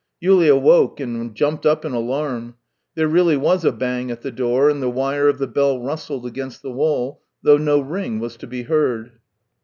Yulia 0.19 0.55
woke 0.55 0.99
and 0.99 1.35
jumped 1.35 1.63
up 1.63 1.85
in 1.85 1.91
alarm. 1.93 2.55
There 2.95 3.07
really 3.07 3.37
was 3.37 3.63
a 3.63 3.71
bang 3.71 4.09
at 4.09 4.23
the 4.23 4.31
door, 4.31 4.67
and 4.67 4.81
the 4.81 4.89
wire 4.89 5.27
of 5.29 5.37
the 5.37 5.45
bell 5.45 5.79
rustled 5.79 6.25
against 6.25 6.63
the 6.63 6.71
wall, 6.71 7.21
though 7.43 7.57
no 7.57 7.79
ring 7.79 8.17
was 8.19 8.35
to 8.37 8.47
be 8.47 8.63
heard. 8.63 9.11